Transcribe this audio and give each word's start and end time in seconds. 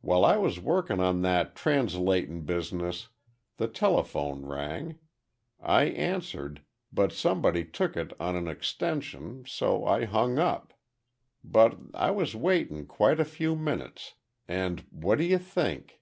While 0.00 0.24
I 0.24 0.38
was 0.38 0.58
workin' 0.58 1.00
on 1.00 1.20
that 1.20 1.54
translatin' 1.54 2.46
business, 2.46 3.10
the 3.58 3.68
telephone 3.68 4.46
rang. 4.46 4.98
I 5.60 5.82
answered, 5.84 6.62
but 6.94 7.12
somebody 7.12 7.62
took 7.62 7.94
it 7.94 8.14
on 8.18 8.36
an 8.36 8.48
extension, 8.48 9.44
so 9.46 9.84
I 9.84 10.06
hung 10.06 10.38
up. 10.38 10.72
"But 11.44 11.76
I 11.92 12.10
was 12.10 12.34
waitin' 12.34 12.86
quite 12.86 13.20
a 13.20 13.24
few 13.26 13.54
minutes, 13.54 14.14
and, 14.48 14.86
what 14.92 15.18
do 15.18 15.24
you 15.24 15.36
think? 15.36 16.00